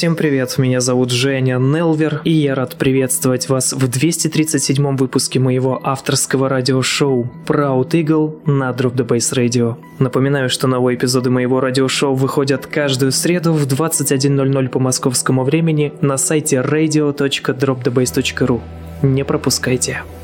[0.00, 5.78] Всем привет, меня зовут Женя Нелвер, и я рад приветствовать вас в 237 выпуске моего
[5.84, 9.76] авторского радиошоу Proud Eagle на Drop the Bass Radio.
[9.98, 16.16] Напоминаю, что новые эпизоды моего радиошоу выходят каждую среду в 21.00 по московскому времени на
[16.16, 18.62] сайте radio.dropthebase.ru.
[19.02, 20.02] Не пропускайте.